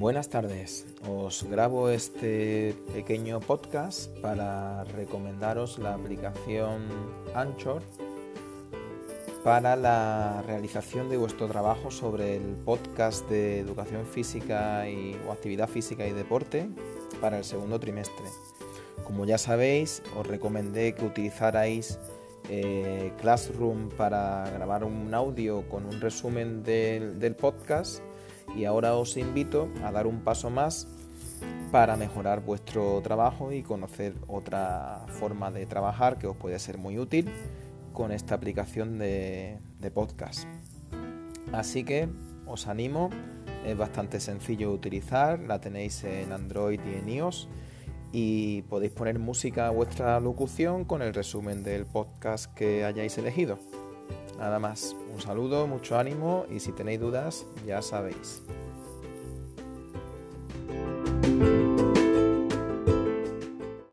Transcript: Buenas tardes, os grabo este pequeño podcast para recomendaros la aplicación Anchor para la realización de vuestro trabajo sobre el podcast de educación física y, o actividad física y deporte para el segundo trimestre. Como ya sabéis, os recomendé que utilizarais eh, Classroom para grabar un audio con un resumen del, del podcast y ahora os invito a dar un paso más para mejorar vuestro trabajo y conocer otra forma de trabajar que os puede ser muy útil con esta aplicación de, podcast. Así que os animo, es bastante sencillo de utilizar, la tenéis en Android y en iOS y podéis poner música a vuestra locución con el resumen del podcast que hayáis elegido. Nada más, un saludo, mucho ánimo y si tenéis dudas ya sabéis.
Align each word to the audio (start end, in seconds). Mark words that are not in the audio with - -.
Buenas 0.00 0.30
tardes, 0.30 0.86
os 1.06 1.44
grabo 1.50 1.90
este 1.90 2.74
pequeño 2.94 3.38
podcast 3.38 4.08
para 4.20 4.82
recomendaros 4.84 5.78
la 5.78 5.92
aplicación 5.92 6.88
Anchor 7.34 7.82
para 9.44 9.76
la 9.76 10.42
realización 10.46 11.10
de 11.10 11.18
vuestro 11.18 11.48
trabajo 11.48 11.90
sobre 11.90 12.36
el 12.36 12.56
podcast 12.64 13.28
de 13.28 13.58
educación 13.58 14.06
física 14.06 14.88
y, 14.88 15.20
o 15.28 15.32
actividad 15.32 15.68
física 15.68 16.06
y 16.06 16.12
deporte 16.12 16.70
para 17.20 17.36
el 17.36 17.44
segundo 17.44 17.78
trimestre. 17.78 18.24
Como 19.04 19.26
ya 19.26 19.36
sabéis, 19.36 20.02
os 20.16 20.26
recomendé 20.26 20.94
que 20.94 21.04
utilizarais 21.04 21.98
eh, 22.48 23.12
Classroom 23.20 23.90
para 23.90 24.48
grabar 24.48 24.82
un 24.82 25.12
audio 25.12 25.68
con 25.68 25.84
un 25.84 26.00
resumen 26.00 26.62
del, 26.62 27.20
del 27.20 27.36
podcast 27.36 28.02
y 28.56 28.64
ahora 28.64 28.94
os 28.94 29.16
invito 29.16 29.68
a 29.84 29.92
dar 29.92 30.06
un 30.06 30.20
paso 30.20 30.50
más 30.50 30.86
para 31.70 31.96
mejorar 31.96 32.44
vuestro 32.44 33.00
trabajo 33.02 33.52
y 33.52 33.62
conocer 33.62 34.14
otra 34.26 35.06
forma 35.08 35.50
de 35.50 35.66
trabajar 35.66 36.18
que 36.18 36.26
os 36.26 36.36
puede 36.36 36.58
ser 36.58 36.78
muy 36.78 36.98
útil 36.98 37.30
con 37.92 38.12
esta 38.12 38.34
aplicación 38.34 38.98
de, 38.98 39.58
podcast. 39.94 40.46
Así 41.52 41.84
que 41.84 42.08
os 42.46 42.66
animo, 42.66 43.10
es 43.64 43.76
bastante 43.76 44.20
sencillo 44.20 44.70
de 44.70 44.74
utilizar, 44.74 45.40
la 45.40 45.60
tenéis 45.60 46.04
en 46.04 46.32
Android 46.32 46.80
y 46.84 46.94
en 46.98 47.08
iOS 47.08 47.48
y 48.12 48.62
podéis 48.62 48.92
poner 48.92 49.18
música 49.18 49.68
a 49.68 49.70
vuestra 49.70 50.18
locución 50.18 50.84
con 50.84 51.02
el 51.02 51.14
resumen 51.14 51.62
del 51.62 51.86
podcast 51.86 52.52
que 52.54 52.84
hayáis 52.84 53.16
elegido. 53.18 53.58
Nada 54.40 54.58
más, 54.58 54.96
un 55.12 55.20
saludo, 55.20 55.66
mucho 55.66 55.98
ánimo 55.98 56.46
y 56.50 56.60
si 56.60 56.72
tenéis 56.72 56.98
dudas 56.98 57.44
ya 57.66 57.82
sabéis. 57.82 58.42